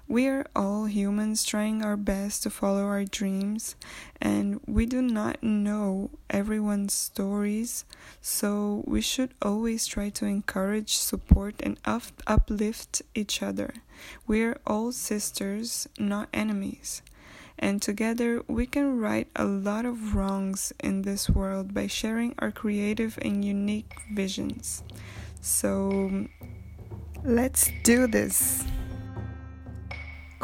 we 0.09 0.27
are 0.27 0.47
all 0.55 0.85
humans 0.85 1.45
trying 1.45 1.83
our 1.83 1.95
best 1.95 2.41
to 2.41 2.49
follow 2.49 2.83
our 2.85 3.05
dreams, 3.05 3.75
and 4.19 4.59
we 4.65 4.87
do 4.87 5.03
not 5.03 5.43
know 5.43 6.09
everyone's 6.31 6.95
stories, 6.95 7.85
so 8.19 8.83
we 8.87 9.01
should 9.01 9.35
always 9.39 9.85
try 9.85 10.09
to 10.09 10.25
encourage, 10.25 10.97
support, 10.97 11.61
and 11.61 11.79
up- 11.85 12.23
uplift 12.25 13.03
each 13.13 13.43
other. 13.43 13.75
We 14.25 14.41
are 14.41 14.59
all 14.65 14.91
sisters, 14.91 15.87
not 15.99 16.27
enemies. 16.33 17.03
And 17.59 17.79
together 17.79 18.41
we 18.47 18.65
can 18.65 18.97
right 18.99 19.27
a 19.35 19.45
lot 19.45 19.85
of 19.85 20.15
wrongs 20.15 20.73
in 20.79 21.03
this 21.03 21.29
world 21.29 21.73
by 21.73 21.85
sharing 21.85 22.33
our 22.39 22.51
creative 22.51 23.19
and 23.21 23.45
unique 23.45 23.93
visions. 24.11 24.81
So 25.41 26.25
let's 27.23 27.69
do 27.83 28.07
this. 28.07 28.63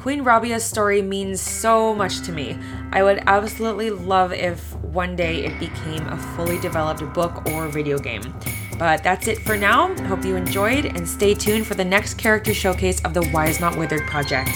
Queen 0.05 0.21
Rabia's 0.21 0.63
story 0.63 1.01
means 1.01 1.41
so 1.41 1.95
much 1.95 2.21
to 2.21 2.31
me. 2.31 2.55
I 2.91 3.01
would 3.01 3.23
absolutely 3.25 3.89
love 3.89 4.31
if 4.31 4.75
one 4.75 5.15
day 5.15 5.43
it 5.43 5.59
became 5.59 6.05
a 6.05 6.15
fully 6.35 6.59
developed 6.59 7.01
book 7.15 7.43
or 7.47 7.67
video 7.69 7.97
game. 7.97 8.21
But 8.77 9.01
that's 9.01 9.27
it 9.27 9.39
for 9.39 9.57
now. 9.57 9.95
Hope 10.03 10.23
you 10.23 10.35
enjoyed 10.35 10.85
and 10.85 11.07
stay 11.07 11.33
tuned 11.33 11.65
for 11.65 11.73
the 11.73 11.83
next 11.83 12.19
character 12.19 12.53
showcase 12.53 13.03
of 13.03 13.15
the 13.15 13.27
Wise 13.33 13.59
Not 13.59 13.79
Withered 13.79 14.03
project. 14.03 14.51